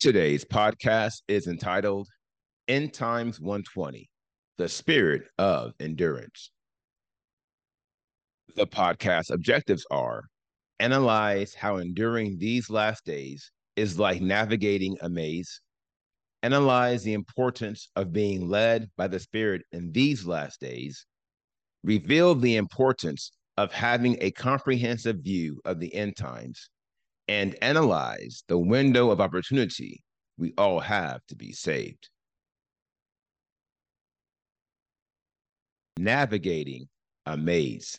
Today's 0.00 0.46
podcast 0.46 1.20
is 1.28 1.46
entitled 1.46 2.08
End 2.68 2.94
Times 2.94 3.38
120 3.38 4.08
The 4.56 4.66
Spirit 4.66 5.24
of 5.36 5.74
Endurance. 5.78 6.52
The 8.56 8.66
podcast 8.66 9.30
objectives 9.30 9.84
are 9.90 10.22
analyze 10.78 11.52
how 11.52 11.76
enduring 11.76 12.38
these 12.38 12.70
last 12.70 13.04
days 13.04 13.52
is 13.76 13.98
like 13.98 14.22
navigating 14.22 14.96
a 15.02 15.10
maze, 15.10 15.60
analyze 16.42 17.02
the 17.02 17.12
importance 17.12 17.90
of 17.94 18.10
being 18.10 18.48
led 18.48 18.88
by 18.96 19.06
the 19.06 19.20
Spirit 19.20 19.60
in 19.72 19.92
these 19.92 20.24
last 20.24 20.62
days, 20.62 21.04
reveal 21.84 22.34
the 22.34 22.56
importance 22.56 23.32
of 23.58 23.70
having 23.70 24.16
a 24.22 24.30
comprehensive 24.30 25.18
view 25.18 25.60
of 25.66 25.78
the 25.78 25.94
end 25.94 26.16
times 26.16 26.70
and 27.30 27.54
analyze 27.62 28.42
the 28.48 28.58
window 28.58 29.12
of 29.12 29.20
opportunity 29.20 30.02
we 30.36 30.52
all 30.58 30.80
have 30.80 31.24
to 31.28 31.36
be 31.36 31.52
saved. 31.52 32.08
Navigating 35.96 36.88
a 37.26 37.36
maze. 37.36 37.96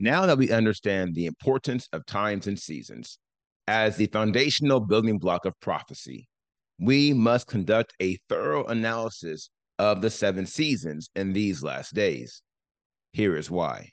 Now 0.00 0.24
that 0.24 0.38
we 0.38 0.50
understand 0.50 1.14
the 1.14 1.26
importance 1.26 1.86
of 1.92 2.06
times 2.06 2.46
and 2.46 2.58
seasons 2.58 3.18
as 3.68 3.98
the 3.98 4.06
foundational 4.06 4.80
building 4.80 5.18
block 5.18 5.44
of 5.44 5.52
prophecy, 5.60 6.26
we 6.80 7.12
must 7.12 7.46
conduct 7.46 7.92
a 8.00 8.16
thorough 8.30 8.64
analysis 8.68 9.50
of 9.78 10.00
the 10.00 10.10
seven 10.10 10.46
seasons 10.46 11.10
in 11.14 11.34
these 11.34 11.62
last 11.62 11.92
days. 11.92 12.40
Here 13.12 13.36
is 13.36 13.50
why. 13.50 13.90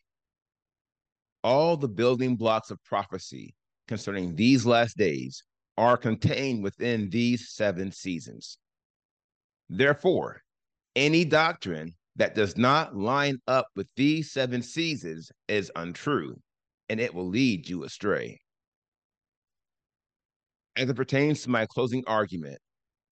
All 1.44 1.78
the 1.78 1.88
building 1.88 2.36
blocks 2.36 2.70
of 2.72 2.84
prophecy 2.84 3.56
concerning 3.88 4.36
these 4.36 4.66
last 4.66 4.98
days 4.98 5.44
are 5.78 5.98
contained 5.98 6.64
within 6.64 7.10
these 7.10 7.52
seven 7.52 7.92
seasons. 7.92 8.58
Therefore, 9.70 10.42
any 10.96 11.26
doctrine 11.26 11.94
that 12.18 12.36
does 12.36 12.58
not 12.58 12.96
line 12.96 13.40
up 13.48 13.68
with 13.76 13.88
these 13.96 14.32
seven 14.32 14.62
seasons 14.62 15.32
is 15.48 15.72
untrue, 15.76 16.36
and 16.90 17.00
it 17.00 17.14
will 17.14 17.28
lead 17.28 17.68
you 17.68 17.84
astray. 17.84 18.38
As 20.76 20.90
it 20.90 20.96
pertains 20.96 21.42
to 21.44 21.50
my 21.50 21.66
closing 21.66 22.04
argument 22.06 22.60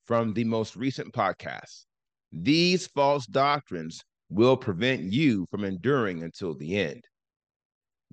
from 0.05 0.33
the 0.33 0.43
most 0.43 0.75
recent 0.75 1.13
podcast, 1.13 1.85
these 2.31 2.87
false 2.87 3.25
doctrines 3.25 4.01
will 4.29 4.57
prevent 4.57 5.01
you 5.01 5.45
from 5.49 5.63
enduring 5.63 6.23
until 6.23 6.55
the 6.55 6.77
end. 6.77 7.03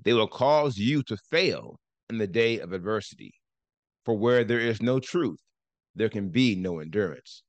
They 0.02 0.12
will 0.12 0.28
cause 0.28 0.78
you 0.78 1.02
to 1.04 1.16
fail 1.16 1.78
in 2.10 2.18
the 2.18 2.26
day 2.26 2.60
of 2.60 2.72
adversity. 2.72 3.32
For 4.04 4.16
where 4.16 4.44
there 4.44 4.60
is 4.60 4.80
no 4.80 5.00
truth, 5.00 5.40
there 5.94 6.08
can 6.08 6.28
be 6.28 6.54
no 6.54 6.78
endurance. 6.78 7.42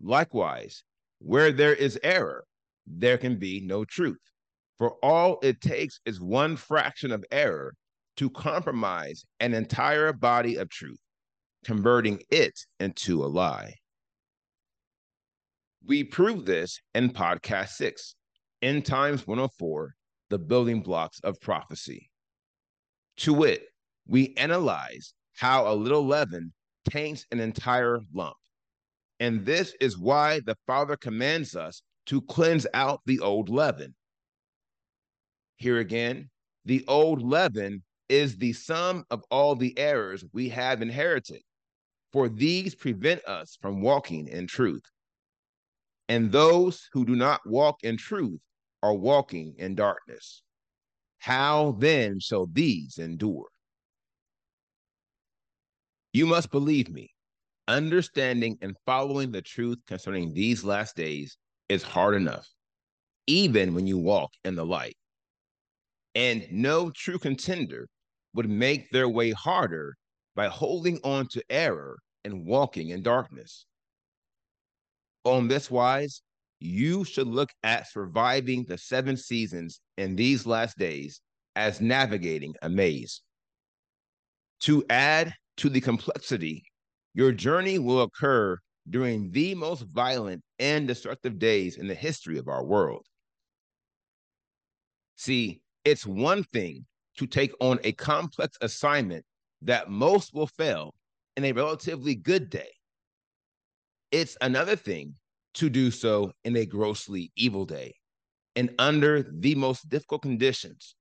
Likewise, 0.00 0.82
where 1.18 1.52
there 1.52 1.74
is 1.74 1.98
error, 2.02 2.44
there 2.86 3.16
can 3.16 3.38
be 3.38 3.60
no 3.60 3.84
truth. 3.84 4.20
For 4.78 4.92
all 5.02 5.38
it 5.42 5.60
takes 5.60 6.00
is 6.04 6.20
one 6.20 6.56
fraction 6.56 7.10
of 7.10 7.24
error 7.30 7.74
to 8.16 8.28
compromise 8.28 9.24
an 9.40 9.54
entire 9.54 10.12
body 10.12 10.56
of 10.56 10.68
truth, 10.68 11.00
converting 11.64 12.22
it 12.30 12.58
into 12.78 13.24
a 13.24 13.26
lie. 13.26 13.74
We 15.86 16.04
prove 16.04 16.44
this 16.44 16.78
in 16.94 17.10
podcast 17.10 17.70
six, 17.70 18.14
End 18.60 18.84
Times 18.84 19.26
104, 19.26 19.94
The 20.28 20.38
Building 20.38 20.80
Blocks 20.80 21.20
of 21.20 21.40
Prophecy. 21.40 22.10
To 23.18 23.32
wit, 23.32 23.62
we 24.06 24.34
analyze 24.36 25.14
how 25.36 25.72
a 25.72 25.74
little 25.74 26.04
leaven 26.04 26.52
taints 26.88 27.24
an 27.30 27.40
entire 27.40 28.00
lump. 28.12 28.36
And 29.20 29.46
this 29.46 29.74
is 29.80 29.98
why 29.98 30.40
the 30.40 30.56
Father 30.66 30.96
commands 30.96 31.56
us 31.56 31.82
to 32.06 32.20
cleanse 32.22 32.66
out 32.74 33.00
the 33.06 33.20
old 33.20 33.48
leaven. 33.48 33.94
Here 35.56 35.78
again, 35.78 36.30
the 36.64 36.84
old 36.88 37.22
leaven 37.22 37.82
is 38.08 38.36
the 38.36 38.52
sum 38.52 39.04
of 39.10 39.22
all 39.30 39.54
the 39.54 39.76
errors 39.78 40.24
we 40.32 40.48
have 40.50 40.82
inherited, 40.82 41.42
for 42.12 42.28
these 42.28 42.74
prevent 42.74 43.24
us 43.24 43.56
from 43.60 43.80
walking 43.80 44.28
in 44.28 44.46
truth. 44.46 44.84
And 46.08 46.30
those 46.30 46.88
who 46.92 47.04
do 47.04 47.16
not 47.16 47.40
walk 47.46 47.82
in 47.82 47.96
truth 47.96 48.40
are 48.82 48.94
walking 48.94 49.54
in 49.58 49.74
darkness. 49.74 50.42
How 51.18 51.76
then 51.78 52.20
shall 52.20 52.46
these 52.46 52.98
endure? 52.98 53.48
You 56.12 56.26
must 56.26 56.50
believe 56.50 56.88
me. 56.88 57.10
Understanding 57.68 58.56
and 58.62 58.76
following 58.86 59.32
the 59.32 59.42
truth 59.42 59.78
concerning 59.86 60.32
these 60.32 60.62
last 60.62 60.94
days 60.94 61.36
is 61.68 61.82
hard 61.82 62.14
enough, 62.14 62.46
even 63.26 63.74
when 63.74 63.86
you 63.86 63.98
walk 63.98 64.30
in 64.44 64.54
the 64.54 64.64
light. 64.64 64.96
And 66.14 66.46
no 66.50 66.90
true 66.90 67.18
contender 67.18 67.88
would 68.34 68.48
make 68.48 68.90
their 68.90 69.08
way 69.08 69.32
harder 69.32 69.96
by 70.36 70.46
holding 70.46 71.00
on 71.02 71.26
to 71.28 71.42
error 71.50 71.98
and 72.24 72.46
walking 72.46 72.90
in 72.90 73.02
darkness. 73.02 73.66
On 75.24 75.48
this 75.48 75.70
wise, 75.70 76.22
you 76.60 77.04
should 77.04 77.26
look 77.26 77.50
at 77.62 77.90
surviving 77.90 78.64
the 78.64 78.78
seven 78.78 79.16
seasons 79.16 79.80
in 79.98 80.16
these 80.16 80.46
last 80.46 80.78
days 80.78 81.20
as 81.54 81.80
navigating 81.80 82.54
a 82.62 82.68
maze. 82.68 83.22
To 84.60 84.84
add 84.88 85.34
to 85.58 85.68
the 85.68 85.80
complexity, 85.80 86.64
your 87.14 87.32
journey 87.32 87.78
will 87.78 88.02
occur 88.02 88.58
during 88.88 89.30
the 89.32 89.54
most 89.54 89.84
violent 89.92 90.42
and 90.58 90.86
destructive 90.86 91.38
days 91.38 91.76
in 91.76 91.88
the 91.88 91.94
history 91.94 92.38
of 92.38 92.48
our 92.48 92.64
world. 92.64 93.04
See, 95.16 95.60
it's 95.84 96.06
one 96.06 96.44
thing 96.44 96.86
to 97.18 97.26
take 97.26 97.52
on 97.60 97.78
a 97.84 97.92
complex 97.92 98.56
assignment 98.60 99.24
that 99.62 99.90
most 99.90 100.34
will 100.34 100.46
fail 100.46 100.94
in 101.36 101.44
a 101.44 101.52
relatively 101.52 102.14
good 102.14 102.50
day. 102.50 102.70
It's 104.12 104.36
another 104.40 104.76
thing 104.76 105.14
to 105.56 105.68
do 105.68 105.90
so 105.90 106.32
in 106.44 106.56
a 106.56 106.66
grossly 106.66 107.32
evil 107.36 107.64
day 107.64 107.94
and 108.54 108.70
under 108.78 109.22
the 109.22 109.54
most 109.54 109.88
difficult 109.88 110.22
conditions, 110.22 110.94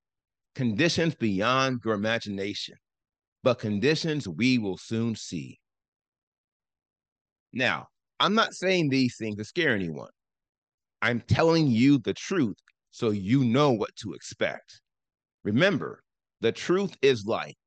conditions 0.55 1.15
beyond 1.15 1.81
your 1.85 1.93
imagination, 1.93 2.75
but 3.43 3.59
conditions 3.59 4.27
we 4.27 4.57
will 4.57 4.77
soon 4.77 5.15
see. 5.15 5.59
Now, 7.53 7.87
I'm 8.19 8.33
not 8.33 8.53
saying 8.53 8.89
these 8.89 9.15
things 9.17 9.37
to 9.37 9.45
scare 9.45 9.73
anyone. 9.73 10.09
I'm 11.01 11.21
telling 11.21 11.67
you 11.67 11.99
the 11.99 12.13
truth 12.13 12.57
so 12.91 13.11
you 13.11 13.43
know 13.43 13.71
what 13.71 13.95
to 13.97 14.13
expect. 14.13 14.81
Remember, 15.43 16.01
the 16.41 16.51
truth 16.51 16.95
is 17.01 17.25
light, 17.25 17.57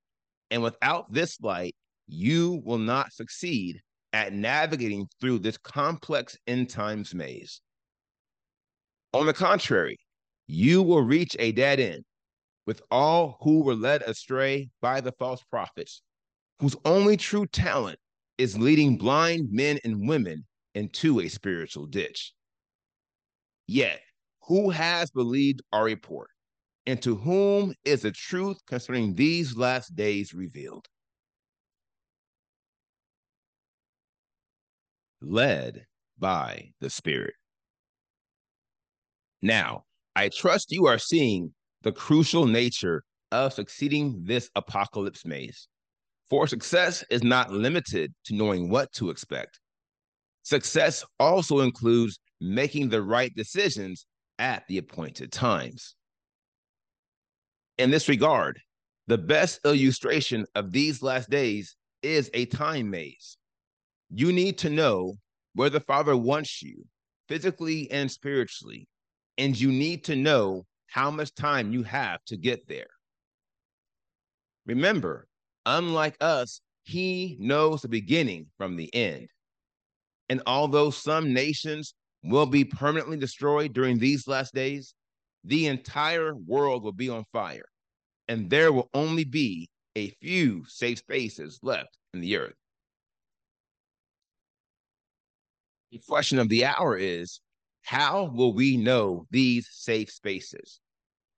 and 0.50 0.62
without 0.62 1.12
this 1.12 1.40
light, 1.40 1.76
you 2.06 2.62
will 2.64 2.78
not 2.78 3.12
succeed 3.12 3.80
at 4.18 4.32
navigating 4.32 5.06
through 5.20 5.38
this 5.38 5.56
complex 5.56 6.36
end 6.48 6.68
times 6.68 7.14
maze. 7.14 7.60
On 9.14 9.26
the 9.26 9.32
contrary, 9.32 9.96
you 10.48 10.82
will 10.82 11.02
reach 11.02 11.36
a 11.38 11.52
dead 11.52 11.78
end 11.78 12.04
with 12.66 12.82
all 12.90 13.38
who 13.42 13.62
were 13.62 13.76
led 13.76 14.02
astray 14.02 14.70
by 14.82 15.00
the 15.00 15.12
false 15.20 15.44
prophets, 15.44 16.02
whose 16.58 16.74
only 16.84 17.16
true 17.16 17.46
talent 17.46 17.96
is 18.38 18.58
leading 18.58 18.98
blind 18.98 19.52
men 19.52 19.78
and 19.84 20.08
women 20.08 20.44
into 20.74 21.20
a 21.20 21.28
spiritual 21.28 21.86
ditch. 21.86 22.32
Yet, 23.68 24.00
who 24.48 24.70
has 24.70 25.12
believed 25.12 25.62
our 25.72 25.84
report? 25.84 26.30
And 26.86 27.00
to 27.02 27.14
whom 27.14 27.72
is 27.84 28.02
the 28.02 28.10
truth 28.10 28.58
concerning 28.66 29.14
these 29.14 29.56
last 29.56 29.94
days 29.94 30.34
revealed? 30.34 30.88
Led 35.28 35.84
by 36.18 36.70
the 36.80 36.90
Spirit. 36.90 37.34
Now, 39.40 39.84
I 40.16 40.28
trust 40.30 40.72
you 40.72 40.86
are 40.86 40.98
seeing 40.98 41.52
the 41.82 41.92
crucial 41.92 42.46
nature 42.46 43.04
of 43.30 43.52
succeeding 43.52 44.22
this 44.24 44.50
apocalypse 44.56 45.24
maze. 45.24 45.68
For 46.28 46.46
success 46.46 47.04
is 47.10 47.22
not 47.22 47.52
limited 47.52 48.12
to 48.24 48.34
knowing 48.34 48.68
what 48.68 48.92
to 48.94 49.10
expect. 49.10 49.60
Success 50.42 51.04
also 51.20 51.60
includes 51.60 52.18
making 52.40 52.88
the 52.88 53.02
right 53.02 53.34
decisions 53.34 54.06
at 54.38 54.64
the 54.68 54.78
appointed 54.78 55.32
times. 55.32 55.94
In 57.78 57.90
this 57.90 58.08
regard, 58.08 58.60
the 59.06 59.18
best 59.18 59.60
illustration 59.64 60.44
of 60.54 60.72
these 60.72 61.02
last 61.02 61.30
days 61.30 61.76
is 62.02 62.30
a 62.34 62.44
time 62.46 62.90
maze. 62.90 63.37
You 64.10 64.32
need 64.32 64.58
to 64.58 64.70
know 64.70 65.18
where 65.54 65.70
the 65.70 65.80
Father 65.80 66.16
wants 66.16 66.62
you, 66.62 66.84
physically 67.28 67.90
and 67.90 68.10
spiritually, 68.10 68.88
and 69.36 69.58
you 69.58 69.70
need 69.70 70.04
to 70.04 70.16
know 70.16 70.64
how 70.86 71.10
much 71.10 71.34
time 71.34 71.72
you 71.72 71.82
have 71.82 72.24
to 72.26 72.36
get 72.36 72.66
there. 72.66 72.88
Remember, 74.66 75.26
unlike 75.66 76.16
us, 76.20 76.60
He 76.84 77.36
knows 77.38 77.82
the 77.82 77.88
beginning 77.88 78.46
from 78.56 78.76
the 78.76 78.92
end. 78.94 79.28
And 80.28 80.42
although 80.46 80.90
some 80.90 81.32
nations 81.32 81.94
will 82.22 82.46
be 82.46 82.64
permanently 82.64 83.16
destroyed 83.16 83.72
during 83.72 83.98
these 83.98 84.26
last 84.26 84.54
days, 84.54 84.94
the 85.44 85.66
entire 85.66 86.34
world 86.34 86.82
will 86.82 86.92
be 86.92 87.08
on 87.08 87.24
fire, 87.32 87.68
and 88.28 88.50
there 88.50 88.72
will 88.72 88.90
only 88.94 89.24
be 89.24 89.68
a 89.96 90.10
few 90.20 90.64
safe 90.66 90.98
spaces 90.98 91.58
left 91.62 91.96
in 92.12 92.20
the 92.20 92.36
earth. 92.36 92.54
The 95.90 96.00
question 96.06 96.38
of 96.38 96.48
the 96.48 96.66
hour 96.66 96.96
is 96.96 97.40
how 97.82 98.30
will 98.34 98.52
we 98.52 98.76
know 98.76 99.26
these 99.30 99.68
safe 99.72 100.10
spaces? 100.10 100.80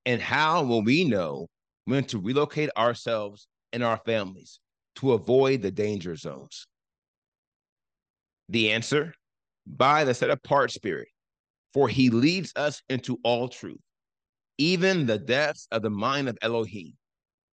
And 0.05 0.21
how 0.21 0.65
will 0.65 0.83
we 0.83 1.05
know 1.05 1.47
when 1.85 2.05
to 2.05 2.19
relocate 2.19 2.71
ourselves 2.77 3.47
and 3.73 3.85
our 3.85 4.01
families 4.05 4.59
to 4.97 5.13
avoid 5.13 5.63
the 5.63 5.71
danger 5.71 6.17
zones? 6.17 6.67
The 8.49 8.73
answer 8.73 9.15
by 9.67 10.03
the 10.03 10.15
set 10.15 10.31
apart 10.31 10.73
spirit, 10.73 11.09
for 11.73 11.89
he 11.89 12.11
leads 12.11 12.53
us 12.57 12.83
into 12.89 13.19
all 13.23 13.49
truth, 13.49 13.79
even 14.59 15.07
the 15.07 15.19
depths 15.19 15.69
of 15.71 15.83
the 15.83 15.91
mind 15.91 16.29
of 16.29 16.37
Elohim, 16.43 16.95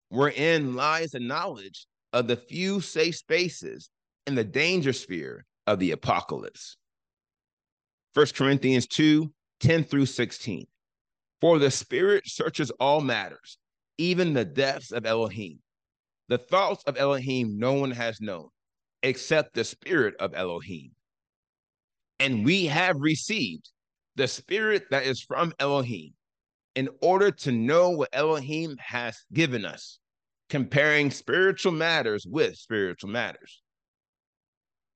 wherein 0.09 0.75
lies 0.75 1.11
the 1.11 1.19
knowledge 1.19 1.87
of 2.13 2.27
the 2.27 2.37
few 2.37 2.79
safe 2.79 3.17
spaces 3.17 3.89
in 4.27 4.35
the 4.35 4.45
danger 4.45 4.93
sphere 4.93 5.43
of 5.67 5.79
the 5.79 5.91
apocalypse. 5.91 6.77
1 8.15 8.27
Corinthians 8.33 8.87
2 8.87 9.29
10 9.59 9.83
through 9.83 10.05
16. 10.05 10.65
For 11.41 11.59
the 11.59 11.69
Spirit 11.69 12.23
searches 12.25 12.71
all 12.79 13.01
matters, 13.01 13.57
even 13.97 14.33
the 14.33 14.45
depths 14.45 14.93
of 14.93 15.05
Elohim. 15.05 15.59
The 16.29 16.37
thoughts 16.37 16.81
of 16.85 16.97
Elohim 16.97 17.59
no 17.59 17.73
one 17.73 17.91
has 17.91 18.21
known, 18.21 18.47
except 19.03 19.53
the 19.53 19.65
Spirit 19.65 20.15
of 20.19 20.33
Elohim. 20.33 20.91
And 22.21 22.45
we 22.45 22.67
have 22.67 22.95
received 23.01 23.69
the 24.15 24.29
Spirit 24.29 24.85
that 24.91 25.03
is 25.03 25.19
from 25.21 25.51
Elohim 25.59 26.13
in 26.75 26.87
order 27.01 27.31
to 27.31 27.51
know 27.51 27.89
what 27.89 28.09
Elohim 28.13 28.77
has 28.79 29.17
given 29.33 29.65
us, 29.65 29.99
comparing 30.49 31.11
spiritual 31.11 31.73
matters 31.73 32.25
with 32.25 32.55
spiritual 32.55 33.09
matters. 33.09 33.61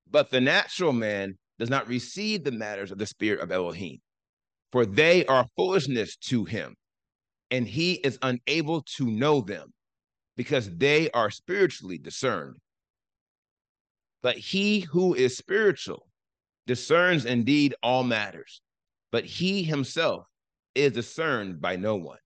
But 0.10 0.32
the 0.32 0.40
natural 0.40 0.94
man 0.94 1.38
does 1.60 1.70
not 1.70 1.88
receive 1.88 2.44
the 2.44 2.52
matters 2.52 2.92
of 2.92 2.98
the 2.98 3.06
Spirit 3.06 3.42
of 3.42 3.52
Elohim, 3.52 4.00
for 4.72 4.86
they 4.86 5.26
are 5.26 5.46
foolishness 5.56 6.16
to 6.16 6.46
him, 6.46 6.76
and 7.52 7.68
he 7.68 7.94
is 7.94 8.18
unable 8.22 8.82
to 8.98 9.06
know 9.06 9.42
them 9.42 9.74
because 10.38 10.70
they 10.78 11.12
are 11.12 11.30
spiritually 11.30 11.98
discerned. 11.98 12.56
But 14.24 14.38
he 14.38 14.80
who 14.80 15.14
is 15.14 15.38
spiritual 15.38 16.08
discerns 16.66 17.26
indeed 17.26 17.76
all 17.84 18.04
matters, 18.04 18.62
but 19.12 19.26
he 19.26 19.64
himself 19.64 20.26
is 20.76 20.94
discerned 20.94 21.60
by 21.60 21.76
no 21.76 21.96
one. 21.96 22.20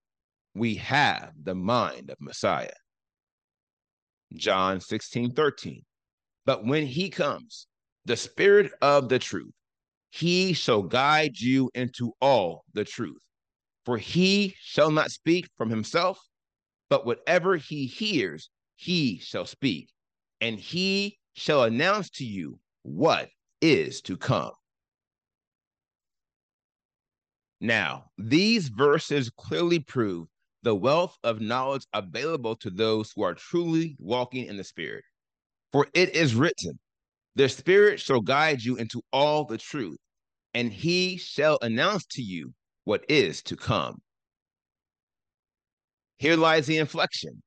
We 0.53 0.75
have 0.75 1.31
the 1.41 1.55
mind 1.55 2.11
of 2.11 2.17
Messiah. 2.19 2.69
John 4.33 4.79
16, 4.79 5.31
13. 5.31 5.81
But 6.45 6.65
when 6.65 6.85
he 6.85 7.09
comes, 7.09 7.67
the 8.05 8.17
spirit 8.17 8.71
of 8.81 9.09
the 9.09 9.19
truth, 9.19 9.53
he 10.09 10.53
shall 10.53 10.83
guide 10.83 11.39
you 11.39 11.69
into 11.73 12.13
all 12.21 12.63
the 12.73 12.83
truth. 12.83 13.21
For 13.85 13.97
he 13.97 14.55
shall 14.59 14.91
not 14.91 15.11
speak 15.11 15.47
from 15.57 15.69
himself, 15.69 16.19
but 16.89 17.05
whatever 17.05 17.57
he 17.57 17.85
hears, 17.85 18.49
he 18.75 19.19
shall 19.19 19.45
speak, 19.45 19.89
and 20.39 20.59
he 20.59 21.17
shall 21.33 21.63
announce 21.63 22.09
to 22.11 22.25
you 22.25 22.59
what 22.83 23.29
is 23.61 24.01
to 24.01 24.17
come. 24.17 24.51
Now, 27.59 28.11
these 28.17 28.67
verses 28.67 29.29
clearly 29.29 29.79
prove 29.79 30.27
the 30.63 30.75
wealth 30.75 31.17
of 31.23 31.41
knowledge 31.41 31.85
available 31.93 32.55
to 32.57 32.69
those 32.69 33.11
who 33.15 33.23
are 33.23 33.33
truly 33.33 33.95
walking 33.99 34.45
in 34.45 34.57
the 34.57 34.63
Spirit. 34.63 35.03
For 35.71 35.87
it 35.93 36.15
is 36.15 36.35
written, 36.35 36.79
The 37.35 37.49
Spirit 37.49 37.99
shall 37.99 38.21
guide 38.21 38.61
you 38.61 38.75
into 38.75 39.01
all 39.11 39.45
the 39.45 39.57
truth, 39.57 39.97
and 40.53 40.71
he 40.71 41.17
shall 41.17 41.57
announce 41.61 42.05
to 42.11 42.21
you 42.21 42.53
what 42.83 43.03
is 43.09 43.41
to 43.43 43.55
come. 43.55 44.01
Here 46.17 46.37
lies 46.37 46.67
the 46.67 46.77
inflection, 46.77 47.41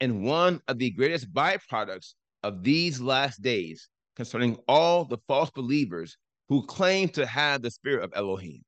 and 0.00 0.24
one 0.24 0.60
of 0.66 0.78
the 0.78 0.90
greatest 0.90 1.32
byproducts 1.32 2.14
of 2.42 2.62
these 2.62 3.00
last 3.00 3.40
days 3.40 3.88
concerning 4.16 4.56
all 4.66 5.04
the 5.04 5.18
false 5.28 5.50
believers 5.50 6.16
who 6.48 6.66
claim 6.66 7.08
to 7.10 7.26
have 7.26 7.62
the 7.62 7.70
spirit 7.70 8.04
of 8.04 8.12
Elohim. 8.16 8.62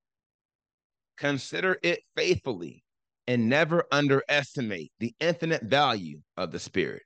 Consider 1.19 1.79
it 1.83 2.01
faithfully 2.17 2.85
and 3.27 3.49
never 3.49 3.85
underestimate 3.91 4.93
the 5.01 5.15
infinite 5.21 5.63
value 5.63 6.21
of 6.37 6.53
the 6.53 6.59
spirit. 6.59 7.03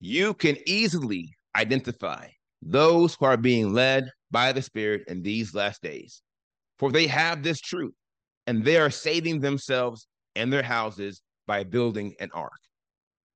You 0.00 0.34
can 0.34 0.56
easily 0.66 1.34
identify 1.56 2.28
those 2.62 3.14
who 3.14 3.24
are 3.24 3.36
being 3.36 3.72
led 3.72 4.10
by 4.30 4.52
the 4.52 4.62
spirit 4.62 5.02
in 5.08 5.22
these 5.22 5.54
last 5.54 5.82
days, 5.82 6.22
for 6.78 6.90
they 6.90 7.06
have 7.06 7.42
this 7.42 7.60
truth 7.60 7.94
and 8.46 8.64
they 8.64 8.76
are 8.76 8.90
saving 8.90 9.40
themselves 9.40 10.06
and 10.36 10.52
their 10.52 10.62
houses 10.62 11.20
by 11.46 11.64
building 11.64 12.14
an 12.20 12.30
ark. 12.34 12.60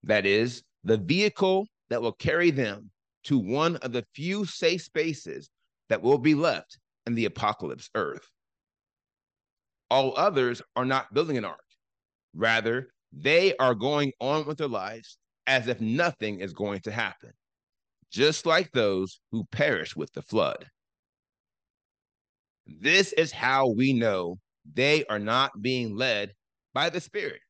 That 0.04 0.26
is, 0.26 0.62
the 0.84 0.98
vehicle 0.98 1.66
that 1.90 2.02
will 2.02 2.12
carry 2.12 2.50
them 2.50 2.90
to 3.24 3.38
one 3.38 3.76
of 3.76 3.92
the 3.92 4.04
few 4.14 4.44
safe 4.44 4.82
spaces 4.82 5.50
that 5.88 6.02
will 6.02 6.18
be 6.18 6.34
left 6.34 6.78
in 7.06 7.14
the 7.14 7.26
apocalypse 7.26 7.88
earth. 7.94 8.26
All 9.90 10.14
others 10.16 10.62
are 10.74 10.84
not 10.84 11.12
building 11.12 11.36
an 11.36 11.44
ark. 11.44 11.60
Rather, 12.34 12.88
they 13.12 13.54
are 13.58 13.74
going 13.74 14.12
on 14.20 14.46
with 14.46 14.58
their 14.58 14.68
lives 14.68 15.18
as 15.46 15.68
if 15.68 15.80
nothing 15.80 16.40
is 16.40 16.52
going 16.52 16.80
to 16.80 16.90
happen, 16.90 17.32
just 18.12 18.46
like 18.46 18.70
those 18.72 19.20
who 19.30 19.44
perish 19.50 19.96
with 19.96 20.12
the 20.12 20.22
flood. 20.22 20.66
This 22.66 23.12
is 23.12 23.32
how 23.32 23.70
we 23.70 23.92
know 23.92 24.38
they 24.72 25.04
are 25.06 25.18
not 25.18 25.60
being 25.60 25.96
led 25.96 26.32
by 26.74 26.90
the 26.90 27.00
Spirit, 27.00 27.40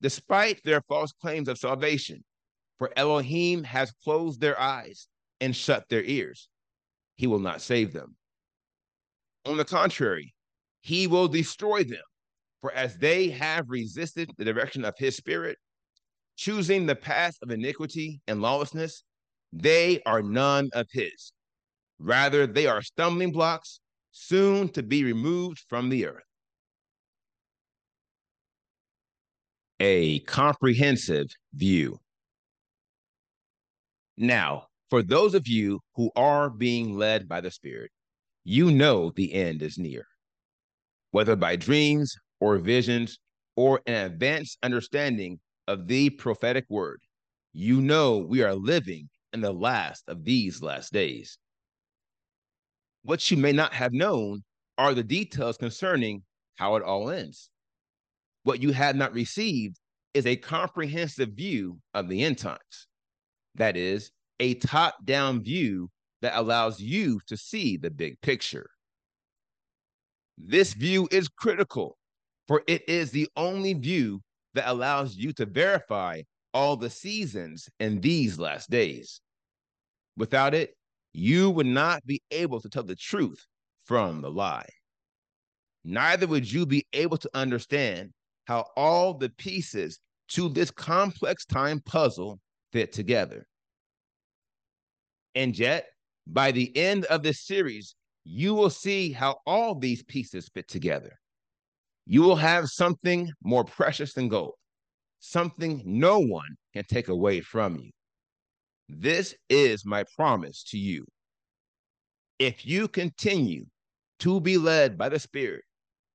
despite 0.00 0.60
their 0.64 0.82
false 0.88 1.12
claims 1.12 1.48
of 1.48 1.58
salvation 1.58 2.24
for 2.78 2.92
Elohim 2.96 3.64
has 3.64 3.92
closed 4.04 4.40
their 4.40 4.58
eyes 4.58 5.08
and 5.40 5.54
shut 5.54 5.88
their 5.88 6.04
ears. 6.04 6.48
He 7.16 7.26
will 7.26 7.40
not 7.40 7.60
save 7.60 7.92
them. 7.92 8.16
On 9.44 9.56
the 9.56 9.64
contrary, 9.64 10.34
he 10.80 11.06
will 11.06 11.28
destroy 11.28 11.82
them. 11.82 12.02
For 12.60 12.72
as 12.72 12.96
they 12.96 13.28
have 13.30 13.66
resisted 13.68 14.30
the 14.36 14.44
direction 14.44 14.84
of 14.84 14.94
his 14.98 15.16
spirit, 15.16 15.58
choosing 16.36 16.86
the 16.86 16.96
path 16.96 17.36
of 17.42 17.50
iniquity 17.50 18.20
and 18.26 18.42
lawlessness, 18.42 19.04
they 19.52 20.02
are 20.04 20.22
none 20.22 20.70
of 20.72 20.86
his. 20.92 21.32
Rather, 21.98 22.46
they 22.46 22.66
are 22.66 22.82
stumbling 22.82 23.32
blocks, 23.32 23.80
soon 24.10 24.68
to 24.70 24.82
be 24.82 25.04
removed 25.04 25.58
from 25.68 25.88
the 25.88 26.06
earth. 26.06 26.22
A 29.80 30.20
comprehensive 30.20 31.28
view. 31.54 31.98
Now, 34.16 34.66
for 34.90 35.02
those 35.02 35.34
of 35.34 35.46
you 35.46 35.80
who 35.94 36.10
are 36.16 36.50
being 36.50 36.96
led 36.96 37.28
by 37.28 37.40
the 37.40 37.50
Spirit, 37.50 37.90
you 38.44 38.70
know 38.72 39.12
the 39.14 39.32
end 39.32 39.62
is 39.62 39.78
near. 39.78 40.06
Whether 41.10 41.36
by 41.36 41.56
dreams 41.56 42.14
or 42.40 42.58
visions 42.58 43.18
or 43.56 43.80
an 43.86 44.06
advanced 44.06 44.58
understanding 44.62 45.38
of 45.66 45.86
the 45.86 46.10
prophetic 46.10 46.64
word, 46.68 47.00
you 47.52 47.80
know 47.80 48.18
we 48.18 48.42
are 48.42 48.54
living 48.54 49.08
in 49.32 49.40
the 49.40 49.52
last 49.52 50.04
of 50.08 50.24
these 50.24 50.62
last 50.62 50.92
days. 50.92 51.38
What 53.02 53.30
you 53.30 53.36
may 53.36 53.52
not 53.52 53.72
have 53.72 53.92
known 53.92 54.42
are 54.76 54.94
the 54.94 55.02
details 55.02 55.56
concerning 55.56 56.22
how 56.56 56.76
it 56.76 56.82
all 56.82 57.10
ends. 57.10 57.50
What 58.42 58.62
you 58.62 58.72
have 58.72 58.96
not 58.96 59.12
received 59.12 59.78
is 60.14 60.26
a 60.26 60.36
comprehensive 60.36 61.30
view 61.30 61.78
of 61.94 62.08
the 62.08 62.24
end 62.24 62.38
times. 62.38 62.86
That 63.54 63.76
is, 63.76 64.10
a 64.40 64.54
top 64.54 65.04
down 65.04 65.42
view 65.42 65.90
that 66.22 66.36
allows 66.36 66.80
you 66.80 67.20
to 67.26 67.36
see 67.36 67.76
the 67.76 67.90
big 67.90 68.20
picture. 68.20 68.68
This 70.36 70.72
view 70.72 71.08
is 71.10 71.28
critical, 71.28 71.98
for 72.46 72.62
it 72.66 72.88
is 72.88 73.10
the 73.10 73.28
only 73.36 73.74
view 73.74 74.20
that 74.54 74.68
allows 74.68 75.16
you 75.16 75.32
to 75.34 75.46
verify 75.46 76.22
all 76.54 76.76
the 76.76 76.90
seasons 76.90 77.68
in 77.80 78.00
these 78.00 78.38
last 78.38 78.70
days. 78.70 79.20
Without 80.16 80.54
it, 80.54 80.74
you 81.12 81.50
would 81.50 81.66
not 81.66 82.04
be 82.06 82.20
able 82.30 82.60
to 82.60 82.68
tell 82.68 82.82
the 82.82 82.96
truth 82.96 83.44
from 83.84 84.20
the 84.20 84.30
lie. 84.30 84.68
Neither 85.84 86.26
would 86.26 86.50
you 86.50 86.66
be 86.66 86.86
able 86.92 87.16
to 87.18 87.30
understand 87.34 88.10
how 88.46 88.66
all 88.76 89.14
the 89.14 89.30
pieces 89.30 90.00
to 90.28 90.48
this 90.48 90.70
complex 90.70 91.44
time 91.44 91.80
puzzle 91.80 92.38
fit 92.72 92.92
together. 92.92 93.46
And 95.34 95.58
yet, 95.58 95.86
by 96.26 96.50
the 96.52 96.76
end 96.76 97.04
of 97.06 97.22
this 97.22 97.46
series, 97.46 97.94
you 98.24 98.54
will 98.54 98.70
see 98.70 99.12
how 99.12 99.36
all 99.46 99.74
these 99.74 100.02
pieces 100.02 100.50
fit 100.52 100.68
together. 100.68 101.18
You 102.06 102.22
will 102.22 102.36
have 102.36 102.68
something 102.68 103.30
more 103.42 103.64
precious 103.64 104.12
than 104.12 104.28
gold, 104.28 104.54
something 105.20 105.82
no 105.84 106.18
one 106.18 106.56
can 106.72 106.84
take 106.84 107.08
away 107.08 107.40
from 107.40 107.76
you. 107.76 107.90
This 108.88 109.34
is 109.48 109.84
my 109.84 110.04
promise 110.16 110.64
to 110.70 110.78
you. 110.78 111.04
If 112.38 112.64
you 112.64 112.88
continue 112.88 113.66
to 114.20 114.40
be 114.40 114.58
led 114.58 114.96
by 114.96 115.08
the 115.08 115.18
Spirit, 115.18 115.64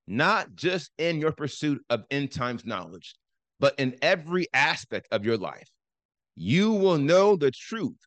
not 0.07 0.55
just 0.55 0.91
in 0.97 1.19
your 1.19 1.31
pursuit 1.31 1.81
of 1.89 2.03
end 2.11 2.31
times 2.31 2.65
knowledge, 2.65 3.15
but 3.59 3.77
in 3.77 3.95
every 4.01 4.47
aspect 4.53 5.07
of 5.11 5.25
your 5.25 5.37
life, 5.37 5.69
you 6.35 6.71
will 6.71 6.97
know 6.97 7.35
the 7.35 7.51
truth 7.51 7.97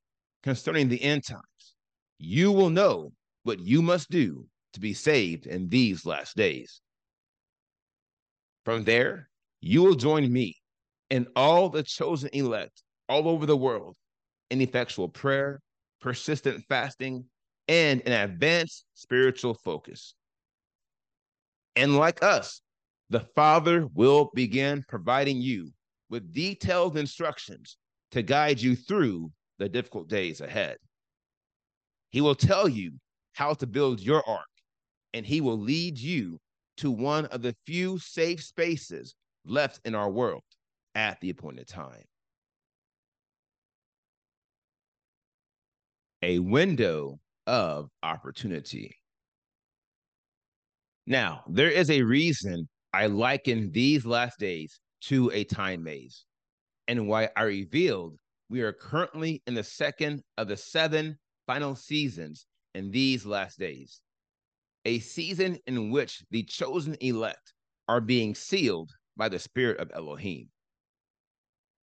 concerning 0.42 0.88
the 0.88 1.02
end 1.02 1.24
times. 1.24 1.74
You 2.18 2.52
will 2.52 2.70
know 2.70 3.12
what 3.44 3.60
you 3.60 3.82
must 3.82 4.10
do 4.10 4.46
to 4.72 4.80
be 4.80 4.92
saved 4.92 5.46
in 5.46 5.68
these 5.68 6.04
last 6.04 6.36
days. 6.36 6.80
From 8.64 8.84
there, 8.84 9.28
you 9.60 9.82
will 9.82 9.94
join 9.94 10.30
me 10.30 10.56
and 11.10 11.26
all 11.36 11.68
the 11.68 11.82
chosen 11.82 12.30
elect 12.32 12.82
all 13.08 13.28
over 13.28 13.46
the 13.46 13.56
world 13.56 13.94
in 14.50 14.60
effectual 14.60 15.08
prayer, 15.08 15.60
persistent 16.00 16.64
fasting, 16.68 17.24
and 17.68 18.02
an 18.06 18.12
advanced 18.12 18.84
spiritual 18.94 19.54
focus. 19.54 20.14
And 21.74 21.96
like 21.96 22.22
us, 22.22 22.60
the 23.10 23.20
Father 23.20 23.86
will 23.94 24.30
begin 24.34 24.84
providing 24.88 25.40
you 25.40 25.70
with 26.08 26.32
detailed 26.32 26.96
instructions 26.96 27.76
to 28.12 28.22
guide 28.22 28.60
you 28.60 28.76
through 28.76 29.30
the 29.58 29.68
difficult 29.68 30.08
days 30.08 30.40
ahead. 30.40 30.76
He 32.10 32.20
will 32.20 32.34
tell 32.34 32.68
you 32.68 32.92
how 33.34 33.54
to 33.54 33.66
build 33.66 34.00
your 34.00 34.28
ark, 34.28 34.46
and 35.12 35.26
he 35.26 35.40
will 35.40 35.58
lead 35.58 35.98
you 35.98 36.38
to 36.78 36.90
one 36.90 37.26
of 37.26 37.42
the 37.42 37.54
few 37.66 37.98
safe 37.98 38.42
spaces 38.42 39.14
left 39.44 39.80
in 39.84 39.94
our 39.94 40.10
world 40.10 40.42
at 40.96 41.20
the 41.20 41.30
appointed 41.30 41.68
time. 41.68 42.02
A 46.22 46.38
window 46.40 47.20
of 47.46 47.90
opportunity. 48.02 48.96
Now, 51.06 51.44
there 51.48 51.70
is 51.70 51.90
a 51.90 52.02
reason 52.02 52.68
I 52.92 53.06
liken 53.06 53.70
these 53.70 54.04
last 54.06 54.40
days 54.40 54.80
to 55.02 55.30
a 55.32 55.44
time 55.44 55.84
maze, 55.84 56.24
and 56.88 57.06
why 57.06 57.28
I 57.36 57.42
revealed 57.42 58.16
we 58.48 58.62
are 58.62 58.72
currently 58.72 59.42
in 59.46 59.54
the 59.54 59.62
second 59.62 60.22
of 60.38 60.48
the 60.48 60.56
seven 60.56 61.18
final 61.46 61.76
seasons 61.76 62.46
in 62.74 62.90
these 62.90 63.26
last 63.26 63.58
days. 63.58 64.00
A 64.86 64.98
season 65.00 65.58
in 65.66 65.90
which 65.90 66.22
the 66.30 66.42
chosen 66.44 66.96
elect 67.00 67.52
are 67.86 68.00
being 68.00 68.34
sealed 68.34 68.90
by 69.16 69.28
the 69.28 69.38
Spirit 69.38 69.78
of 69.78 69.90
Elohim. 69.94 70.48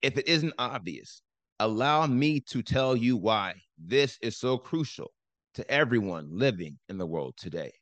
If 0.01 0.17
it 0.17 0.27
isn't 0.27 0.53
obvious, 0.57 1.21
allow 1.59 2.07
me 2.07 2.39
to 2.41 2.63
tell 2.63 2.95
you 2.95 3.17
why 3.17 3.55
this 3.77 4.17
is 4.21 4.37
so 4.37 4.57
crucial 4.57 5.11
to 5.53 5.69
everyone 5.69 6.27
living 6.31 6.79
in 6.89 6.97
the 6.97 7.05
world 7.05 7.35
today. 7.37 7.73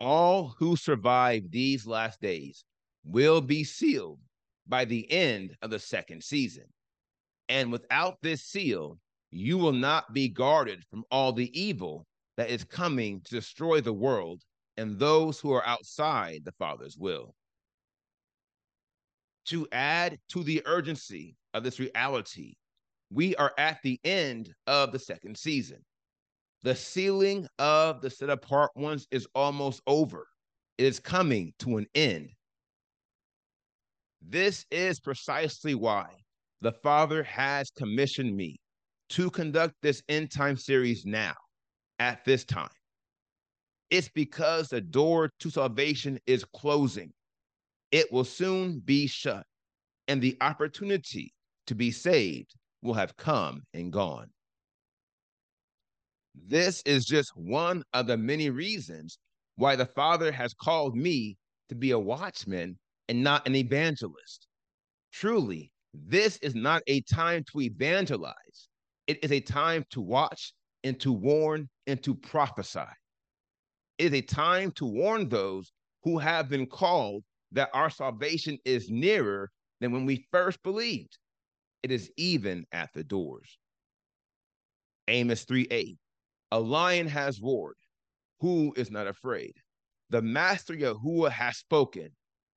All 0.00 0.54
who 0.58 0.76
survive 0.76 1.50
these 1.50 1.86
last 1.86 2.20
days 2.20 2.64
will 3.04 3.40
be 3.40 3.64
sealed 3.64 4.20
by 4.68 4.84
the 4.84 5.10
end 5.10 5.56
of 5.62 5.70
the 5.70 5.78
second 5.78 6.22
season. 6.22 6.64
And 7.48 7.72
without 7.72 8.18
this 8.22 8.44
seal, 8.44 8.98
you 9.30 9.58
will 9.58 9.72
not 9.72 10.12
be 10.12 10.28
guarded 10.28 10.84
from 10.88 11.04
all 11.10 11.32
the 11.32 11.50
evil 11.58 12.06
that 12.36 12.50
is 12.50 12.62
coming 12.62 13.20
to 13.22 13.34
destroy 13.34 13.80
the 13.80 13.92
world 13.92 14.42
and 14.76 14.98
those 14.98 15.40
who 15.40 15.52
are 15.52 15.66
outside 15.66 16.44
the 16.44 16.52
Father's 16.52 16.96
will. 16.96 17.34
To 19.48 19.66
add 19.72 20.18
to 20.30 20.42
the 20.42 20.62
urgency 20.66 21.34
of 21.54 21.64
this 21.64 21.78
reality, 21.78 22.54
we 23.10 23.34
are 23.36 23.54
at 23.56 23.78
the 23.82 23.98
end 24.04 24.52
of 24.66 24.92
the 24.92 24.98
second 24.98 25.38
season. 25.38 25.78
The 26.62 26.74
sealing 26.74 27.48
of 27.58 28.02
the 28.02 28.10
set 28.10 28.28
apart 28.28 28.70
ones 28.76 29.06
is 29.10 29.26
almost 29.34 29.80
over. 29.86 30.26
It 30.76 30.84
is 30.84 31.00
coming 31.00 31.54
to 31.60 31.78
an 31.78 31.86
end. 31.94 32.28
This 34.20 34.66
is 34.70 35.00
precisely 35.00 35.74
why 35.74 36.08
the 36.60 36.72
Father 36.72 37.22
has 37.22 37.70
commissioned 37.70 38.36
me 38.36 38.56
to 39.10 39.30
conduct 39.30 39.74
this 39.80 40.02
end 40.10 40.30
time 40.30 40.58
series 40.58 41.06
now 41.06 41.34
at 42.00 42.22
this 42.26 42.44
time. 42.44 42.68
It's 43.90 44.10
because 44.10 44.68
the 44.68 44.82
door 44.82 45.30
to 45.40 45.48
salvation 45.48 46.18
is 46.26 46.44
closing. 46.44 47.12
It 47.90 48.12
will 48.12 48.24
soon 48.24 48.80
be 48.80 49.06
shut, 49.06 49.46
and 50.08 50.20
the 50.20 50.36
opportunity 50.40 51.32
to 51.66 51.74
be 51.74 51.90
saved 51.90 52.54
will 52.82 52.94
have 52.94 53.16
come 53.16 53.62
and 53.74 53.92
gone. 53.92 54.28
This 56.34 56.82
is 56.82 57.04
just 57.04 57.32
one 57.34 57.82
of 57.92 58.06
the 58.06 58.16
many 58.16 58.50
reasons 58.50 59.18
why 59.56 59.76
the 59.76 59.86
Father 59.86 60.30
has 60.30 60.54
called 60.54 60.96
me 60.96 61.36
to 61.68 61.74
be 61.74 61.90
a 61.90 61.98
watchman 61.98 62.78
and 63.08 63.22
not 63.22 63.46
an 63.46 63.56
evangelist. 63.56 64.46
Truly, 65.12 65.72
this 65.94 66.36
is 66.38 66.54
not 66.54 66.82
a 66.86 67.00
time 67.02 67.44
to 67.52 67.62
evangelize, 67.62 68.68
it 69.06 69.24
is 69.24 69.32
a 69.32 69.40
time 69.40 69.84
to 69.90 70.00
watch 70.00 70.52
and 70.84 71.00
to 71.00 71.12
warn 71.12 71.68
and 71.86 72.02
to 72.02 72.14
prophesy. 72.14 72.80
It 73.96 74.12
is 74.12 74.18
a 74.18 74.22
time 74.22 74.70
to 74.72 74.86
warn 74.86 75.28
those 75.28 75.72
who 76.04 76.18
have 76.18 76.48
been 76.48 76.66
called 76.66 77.24
that 77.52 77.70
our 77.72 77.90
salvation 77.90 78.58
is 78.64 78.90
nearer 78.90 79.50
than 79.80 79.92
when 79.92 80.04
we 80.04 80.26
first 80.30 80.62
believed. 80.62 81.18
It 81.82 81.92
is 81.92 82.10
even 82.16 82.64
at 82.72 82.90
the 82.94 83.04
doors. 83.04 83.58
Amos 85.06 85.44
3 85.44 85.66
8. 85.70 85.96
A 86.52 86.60
lion 86.60 87.08
has 87.08 87.40
roared. 87.40 87.76
Who 88.40 88.72
is 88.76 88.90
not 88.90 89.06
afraid? 89.06 89.52
The 90.10 90.22
master 90.22 90.74
Yahuwah 90.74 91.30
has 91.30 91.58
spoken. 91.58 92.10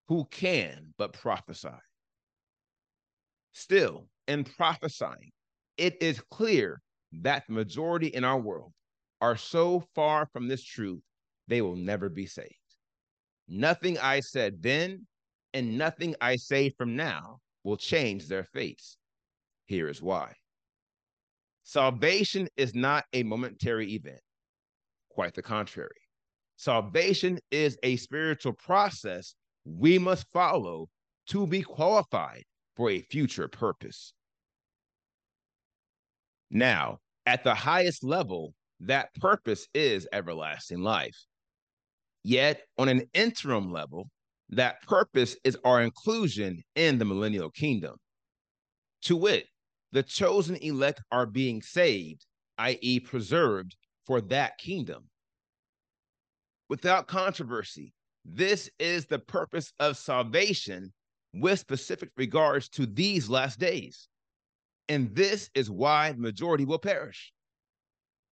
Who 0.08 0.26
can 0.26 0.94
but 0.98 1.14
prophesy? 1.14 1.70
Still, 3.54 4.08
in 4.28 4.44
prophesying, 4.44 5.32
it 5.78 5.98
is 6.02 6.22
clear 6.32 6.82
that 7.12 7.44
the 7.48 7.54
majority 7.54 8.08
in 8.08 8.24
our 8.24 8.40
world 8.40 8.72
are 9.20 9.36
so 9.36 9.84
far 9.94 10.28
from 10.34 10.48
this 10.48 10.64
truth, 10.64 11.02
they 11.48 11.62
will 11.62 11.76
never 11.76 12.10
be 12.10 12.26
saved. 12.26 12.61
Nothing 13.54 13.98
I 13.98 14.22
said 14.22 14.62
then 14.64 15.06
and 15.54 15.78
nothing 15.78 16.16
I 16.22 16.38
say 16.38 16.70
from 16.70 16.96
now 16.96 17.40
will 17.66 17.76
change 17.76 18.28
their 18.28 18.46
fates. 18.46 18.96
Here 19.66 19.90
is 19.90 20.02
why 20.02 20.34
salvation 21.64 22.48
is 22.56 22.74
not 22.74 23.04
a 23.12 23.24
momentary 23.24 23.94
event, 23.94 24.22
quite 25.10 25.34
the 25.34 25.42
contrary. 25.42 26.00
Salvation 26.56 27.40
is 27.52 27.78
a 27.84 27.98
spiritual 27.98 28.54
process 28.54 29.36
we 29.66 30.00
must 30.00 30.32
follow 30.32 30.88
to 31.28 31.46
be 31.46 31.62
qualified 31.62 32.44
for 32.78 32.90
a 32.90 33.02
future 33.02 33.50
purpose. 33.50 34.14
Now, 36.50 37.00
at 37.26 37.44
the 37.44 37.54
highest 37.54 38.02
level, 38.02 38.54
that 38.80 39.14
purpose 39.16 39.68
is 39.74 40.08
everlasting 40.14 40.80
life. 40.80 41.26
Yet, 42.24 42.62
on 42.78 42.88
an 42.88 43.10
interim 43.14 43.72
level, 43.72 44.10
that 44.50 44.82
purpose 44.84 45.36
is 45.44 45.58
our 45.64 45.82
inclusion 45.82 46.64
in 46.76 46.98
the 46.98 47.06
millennial 47.06 47.50
kingdom. 47.50 47.96
To 49.04 49.16
wit, 49.16 49.48
the 49.92 50.04
chosen 50.04 50.56
elect 50.58 51.02
are 51.12 51.26
being 51.26 51.62
saved, 51.62 52.26
i.e., 52.58 53.00
preserved 53.00 53.76
for 54.06 54.22
that 54.22 54.58
kingdom. 54.58 55.10
Without 56.70 57.08
controversy, 57.08 57.94
this 58.24 58.70
is 58.80 59.06
the 59.06 59.20
purpose 59.20 59.74
of 59.80 59.98
salvation 59.98 60.94
with 61.34 61.60
specific 61.60 62.10
regards 62.18 62.70
to 62.70 62.86
these 62.86 63.30
last 63.30 63.60
days. 63.60 64.08
And 64.90 65.16
this 65.16 65.50
is 65.56 65.72
why 65.72 66.12
the 66.12 66.20
majority 66.20 66.66
will 66.66 66.80
perish. 66.80 67.34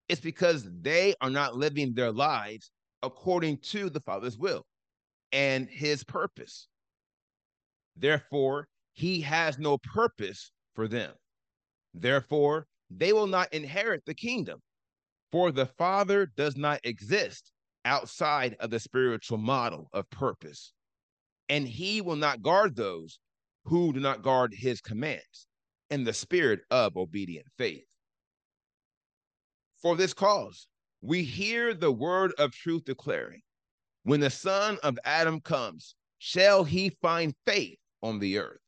It's 0.09 0.21
because 0.21 0.69
they 0.81 1.15
are 1.21 1.31
not 1.31 1.57
living 1.57 1.95
their 1.95 2.13
lives 2.13 2.71
according 3.03 3.59
to 3.59 3.91
the 3.91 4.01
Father's 4.01 4.39
will 4.39 4.65
and 5.33 5.69
his 5.69 6.05
purpose. 6.05 6.69
Therefore, 7.97 8.69
he 8.93 9.21
has 9.21 9.59
no 9.59 9.79
purpose 9.79 10.51
for 10.75 10.89
them. 10.89 11.13
Therefore, 11.95 12.67
they 12.91 13.13
will 13.13 13.27
not 13.27 13.53
inherit 13.53 14.03
the 14.07 14.15
kingdom, 14.15 14.61
for 15.31 15.51
the 15.53 15.67
Father 15.67 16.27
does 16.37 16.57
not 16.57 16.81
exist 16.85 17.53
outside 17.85 18.57
of 18.61 18.71
the 18.71 18.81
spiritual 18.81 19.39
model 19.39 19.89
of 19.93 20.09
purpose. 20.11 20.73
And 21.49 21.67
he 21.67 22.01
will 22.01 22.17
not 22.17 22.43
guard 22.43 22.77
those 22.77 23.19
who 23.65 23.93
do 23.93 24.01
not 24.01 24.23
guard 24.23 24.55
his 24.55 24.81
commands 24.81 25.47
in 25.91 26.05
the 26.05 26.13
spirit 26.13 26.61
of 26.71 26.97
obedient 26.97 27.47
faith. 27.57 27.85
For 29.81 29.97
this 29.97 30.13
cause, 30.13 30.67
we 31.01 31.23
hear 31.23 31.75
the 31.75 31.93
word 31.93 32.33
of 32.39 32.53
truth 32.53 32.85
declaring, 32.85 33.43
when 34.03 34.21
the 34.21 34.31
son 34.31 34.79
of 34.83 34.99
Adam 35.05 35.41
comes, 35.41 35.95
shall 36.19 36.65
he 36.65 36.91
find 37.03 37.35
faith 37.47 37.79
on 38.03 38.19
the 38.19 38.39
earth? 38.39 38.61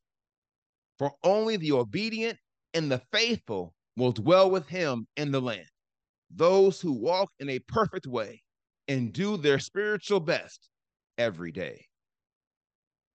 For 0.99 1.13
only 1.25 1.57
the 1.57 1.73
obedient 1.73 2.39
and 2.75 2.91
the 2.91 3.03
faithful 3.13 3.75
will 3.97 4.13
dwell 4.13 4.51
with 4.51 4.69
him 4.69 5.07
in 5.17 5.31
the 5.31 5.41
land. 5.41 5.67
Those 6.31 6.81
who 6.81 6.93
walk 6.93 7.31
in 7.41 7.49
a 7.49 7.59
perfect 7.59 8.07
way 8.07 8.43
and 8.87 9.13
do 9.13 9.37
their 9.37 9.59
spiritual 9.59 10.21
best 10.21 10.69
every 11.19 11.53
day. 11.53 11.87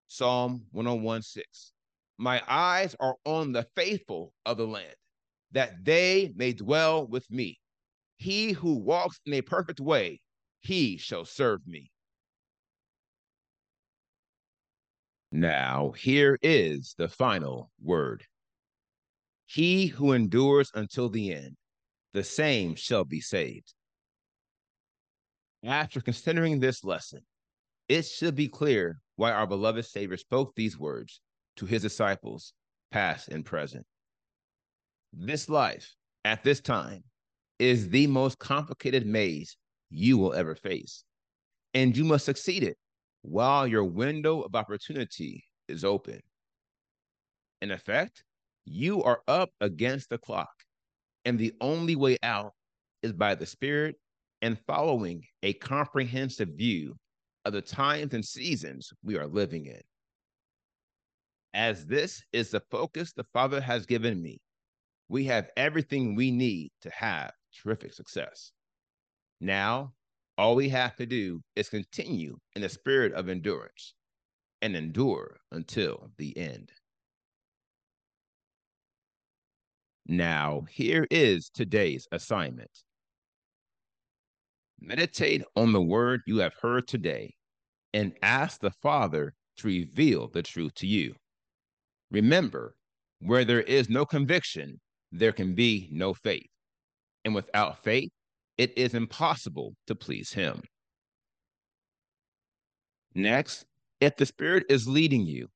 Psalm 0.08 0.66
101 0.72 1.22
6. 1.22 1.74
My 2.18 2.42
eyes 2.48 2.96
are 3.00 3.16
on 3.26 3.52
the 3.52 3.68
faithful 3.76 4.34
of 4.46 4.58
the 4.58 4.68
land, 4.68 4.96
that 5.52 5.84
they 5.84 6.32
may 6.36 6.54
dwell 6.54 7.08
with 7.08 7.30
me. 7.30 7.60
He 8.18 8.54
who 8.54 8.76
walks 8.76 9.20
in 9.26 9.34
a 9.34 9.42
perfect 9.42 9.80
way, 9.80 10.22
he 10.62 10.98
shall 10.98 11.26
serve 11.26 11.66
me. 11.68 11.92
Now, 15.32 15.92
here 15.92 16.40
is 16.42 16.96
the 16.98 17.10
final 17.10 17.72
word. 17.82 18.26
He 19.46 19.88
who 19.88 20.14
endures 20.14 20.72
until 20.74 21.10
the 21.10 21.34
end, 21.34 21.58
the 22.14 22.24
same 22.24 22.76
shall 22.76 23.04
be 23.04 23.22
saved. 23.22 23.74
After 25.64 26.00
considering 26.00 26.60
this 26.60 26.84
lesson, 26.84 27.22
it 27.90 28.04
should 28.04 28.36
be 28.36 28.48
clear 28.48 29.00
why 29.18 29.32
our 29.32 29.46
beloved 29.46 29.86
Savior 29.86 30.18
spoke 30.18 30.56
these 30.56 30.80
words 30.80 31.22
to 31.58 31.66
his 31.66 31.82
disciples, 31.82 32.54
past 32.92 33.28
and 33.28 33.46
present. 33.46 33.86
This 35.12 35.50
life 35.50 35.96
at 36.24 36.44
this 36.44 36.62
time 36.62 37.04
is 37.60 37.90
the 37.90 38.08
most 38.08 38.40
complicated 38.40 39.06
maze 39.06 39.58
you 39.90 40.18
will 40.18 40.34
ever 40.34 40.56
face, 40.56 41.04
and 41.74 41.96
you 41.96 42.04
must 42.04 42.26
succeed 42.26 42.64
it 42.64 42.78
while 43.22 43.66
your 43.66 43.84
window 43.84 44.42
of 44.42 44.56
opportunity 44.56 45.44
is 45.68 45.84
open. 45.84 46.20
In 47.62 47.72
effect, 47.72 48.24
you 48.66 49.04
are 49.04 49.22
up 49.28 49.50
against 49.62 50.10
the 50.10 50.18
clock, 50.18 50.52
and 51.24 51.40
the 51.40 51.54
only 51.62 51.96
way 51.96 52.18
out 52.24 52.54
is 53.04 53.14
by 53.14 53.36
the 53.36 53.46
Spirit 53.46 53.96
and 54.42 54.60
following 54.68 55.24
a 55.44 55.54
comprehensive 55.54 56.50
view 56.50 56.96
of 57.46 57.54
the 57.54 57.62
times 57.62 58.14
and 58.14 58.26
seasons 58.26 58.92
we 59.04 59.18
are 59.18 59.28
living 59.28 59.68
in. 59.68 59.82
As 61.54 61.86
this 61.86 62.22
is 62.34 62.52
the 62.52 62.62
focus 62.70 63.14
the 63.14 63.24
Father 63.32 63.62
has 63.62 63.86
given 63.86 64.22
me, 64.22 64.40
we 65.08 65.24
have 65.26 65.50
everything 65.56 66.16
we 66.16 66.32
need 66.32 66.72
to 66.82 66.90
have 66.90 67.32
terrific 67.62 67.94
success. 67.94 68.52
Now, 69.42 69.94
all 70.38 70.56
we 70.56 70.70
have 70.70 70.96
to 70.98 71.06
do 71.06 71.42
is 71.56 71.70
continue 71.70 72.38
in 72.56 72.62
the 72.62 72.70
spirit 72.70 73.14
of 73.14 73.30
endurance 73.30 73.94
and 74.62 74.76
endure 74.76 75.38
until 75.52 76.12
the 76.18 76.38
end. 76.38 76.72
Now, 80.08 80.66
here 80.70 81.08
is 81.10 81.50
today's 81.50 82.08
assignment 82.12 82.72
meditate 84.80 85.44
on 85.56 85.72
the 85.72 85.82
word 85.82 86.22
you 86.28 86.38
have 86.38 86.54
heard 86.62 86.88
today 86.88 87.34
and 87.94 88.14
ask 88.22 88.60
the 88.60 88.72
Father 88.72 89.34
to 89.58 89.68
reveal 89.68 90.28
the 90.28 90.44
truth 90.44 90.74
to 90.76 90.88
you. 90.88 91.16
Remember, 92.12 92.76
where 93.20 93.46
there 93.46 93.62
is 93.62 93.90
no 93.90 94.06
conviction, 94.06 94.80
there 95.12 95.32
can 95.32 95.56
be 95.56 95.90
no 95.92 96.14
faith. 96.14 96.50
And 97.26 97.36
without 97.36 97.84
faith, 97.84 98.12
it 98.58 98.78
is 98.78 98.94
impossible 98.94 99.76
to 99.88 99.96
please 99.96 100.32
Him. 100.32 100.62
Next, 103.14 103.66
if 104.00 104.16
the 104.16 104.26
Spirit 104.26 104.64
is 104.70 104.88
leading 104.88 105.26
you 105.26 105.50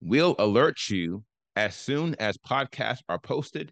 We'll 0.00 0.34
alert 0.38 0.90
you 0.90 1.22
as 1.56 1.76
soon 1.76 2.16
as 2.18 2.36
podcasts 2.38 3.02
are 3.08 3.20
posted 3.20 3.70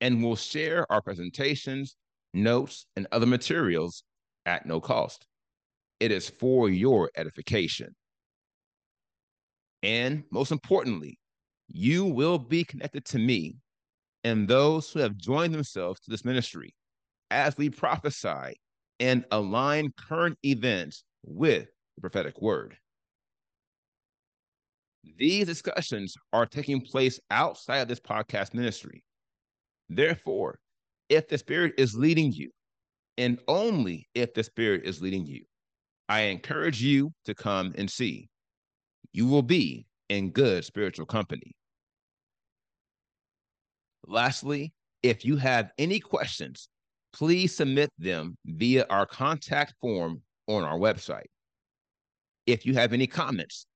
and 0.00 0.24
we'll 0.24 0.36
share 0.36 0.90
our 0.90 1.02
presentations, 1.02 1.96
notes, 2.34 2.86
and 2.96 3.06
other 3.12 3.26
materials 3.26 4.02
at 4.46 4.66
no 4.66 4.80
cost. 4.80 5.26
It 6.02 6.10
is 6.10 6.28
for 6.28 6.68
your 6.68 7.12
edification. 7.16 7.94
And 9.84 10.24
most 10.32 10.50
importantly, 10.50 11.16
you 11.68 12.04
will 12.06 12.38
be 12.38 12.64
connected 12.64 13.04
to 13.04 13.20
me 13.20 13.54
and 14.24 14.48
those 14.48 14.90
who 14.90 14.98
have 14.98 15.16
joined 15.16 15.54
themselves 15.54 16.00
to 16.00 16.10
this 16.10 16.24
ministry 16.24 16.74
as 17.30 17.56
we 17.56 17.70
prophesy 17.70 18.58
and 18.98 19.24
align 19.30 19.92
current 19.96 20.36
events 20.44 21.04
with 21.22 21.68
the 21.94 22.00
prophetic 22.00 22.42
word. 22.42 22.76
These 25.16 25.46
discussions 25.46 26.16
are 26.32 26.46
taking 26.46 26.80
place 26.80 27.20
outside 27.30 27.78
of 27.78 27.86
this 27.86 28.00
podcast 28.00 28.54
ministry. 28.54 29.04
Therefore, 29.88 30.58
if 31.08 31.28
the 31.28 31.38
Spirit 31.38 31.74
is 31.78 31.94
leading 31.94 32.32
you, 32.32 32.50
and 33.18 33.38
only 33.46 34.08
if 34.16 34.34
the 34.34 34.42
Spirit 34.42 34.82
is 34.84 35.00
leading 35.00 35.26
you, 35.26 35.44
I 36.08 36.22
encourage 36.22 36.82
you 36.82 37.12
to 37.24 37.34
come 37.34 37.74
and 37.76 37.90
see. 37.90 38.28
You 39.12 39.26
will 39.26 39.42
be 39.42 39.86
in 40.08 40.30
good 40.30 40.64
spiritual 40.64 41.06
company. 41.06 41.52
Lastly, 44.06 44.72
if 45.02 45.24
you 45.24 45.36
have 45.36 45.70
any 45.78 46.00
questions, 46.00 46.68
please 47.12 47.54
submit 47.54 47.90
them 47.98 48.36
via 48.44 48.86
our 48.90 49.06
contact 49.06 49.74
form 49.80 50.22
on 50.48 50.64
our 50.64 50.78
website. 50.78 51.26
If 52.46 52.66
you 52.66 52.74
have 52.74 52.92
any 52.92 53.06
comments, 53.06 53.66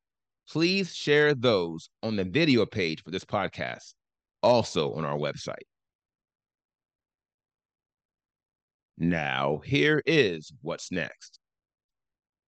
please 0.48 0.94
share 0.94 1.34
those 1.34 1.88
on 2.02 2.16
the 2.16 2.24
video 2.24 2.66
page 2.66 3.02
for 3.02 3.10
this 3.10 3.24
podcast, 3.24 3.94
also 4.42 4.94
on 4.94 5.04
our 5.04 5.16
website. 5.16 5.54
Now, 8.98 9.60
here 9.64 10.02
is 10.06 10.52
what's 10.62 10.90
next. 10.90 11.38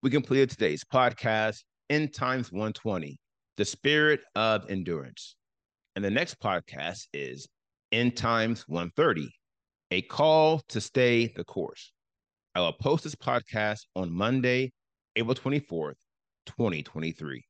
We 0.01 0.11
completed 0.11 0.49
today's 0.49 0.85
podcast, 0.85 1.65
End 1.91 2.15
Times 2.15 2.53
120, 2.53 3.19
The 3.57 3.65
Spirit 3.65 4.21
of 4.37 4.71
Endurance. 4.71 5.35
And 5.97 6.05
the 6.05 6.11
next 6.11 6.39
podcast 6.39 7.09
is 7.13 7.49
End 7.91 8.17
Times 8.17 8.63
130, 8.69 9.29
A 9.91 10.03
Call 10.03 10.61
to 10.69 10.81
Stay 10.81 11.33
the 11.35 11.43
Course. 11.43 11.93
I 12.55 12.61
will 12.61 12.75
post 12.75 13.03
this 13.03 13.17
podcast 13.17 13.81
on 13.97 14.13
Monday, 14.13 14.71
April 15.17 15.35
24th, 15.35 15.97
2023. 16.47 17.45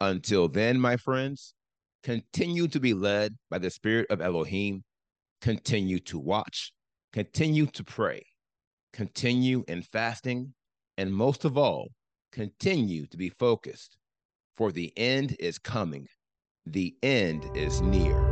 Until 0.00 0.48
then, 0.48 0.80
my 0.80 0.96
friends, 0.96 1.54
continue 2.02 2.66
to 2.66 2.80
be 2.80 2.94
led 2.94 3.36
by 3.48 3.58
the 3.58 3.70
Spirit 3.70 4.08
of 4.10 4.20
Elohim. 4.20 4.82
Continue 5.40 6.00
to 6.00 6.18
watch, 6.18 6.72
continue 7.12 7.66
to 7.66 7.84
pray, 7.84 8.24
continue 8.92 9.64
in 9.68 9.82
fasting, 9.82 10.54
and 10.96 11.12
most 11.12 11.44
of 11.44 11.56
all, 11.58 11.88
continue 12.32 13.06
to 13.06 13.16
be 13.16 13.30
focused, 13.30 13.96
for 14.56 14.72
the 14.72 14.92
end 14.96 15.36
is 15.40 15.58
coming. 15.58 16.08
The 16.66 16.96
end 17.02 17.50
is 17.54 17.82
near. 17.82 18.31